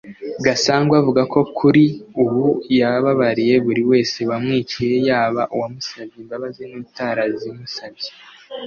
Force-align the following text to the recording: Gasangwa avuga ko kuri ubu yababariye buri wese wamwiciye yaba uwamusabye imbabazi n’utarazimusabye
Gasangwa 0.45 0.95
avuga 1.01 1.21
ko 1.33 1.39
kuri 1.57 1.83
ubu 2.23 2.45
yababariye 2.79 3.55
buri 3.65 3.81
wese 3.91 4.19
wamwiciye 4.29 4.93
yaba 5.09 5.41
uwamusabye 5.55 6.17
imbabazi 6.21 6.63
n’utarazimusabye 6.69 8.09